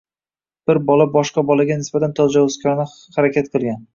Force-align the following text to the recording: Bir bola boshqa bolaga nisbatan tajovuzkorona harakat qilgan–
Bir 0.69 0.79
bola 0.87 1.05
boshqa 1.17 1.43
bolaga 1.51 1.77
nisbatan 1.81 2.17
tajovuzkorona 2.21 2.89
harakat 3.19 3.55
qilgan– 3.57 3.79